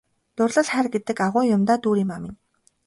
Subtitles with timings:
[0.37, 2.37] Дурлал хайр гэдэг агуу юм даа Дүүриймаа минь!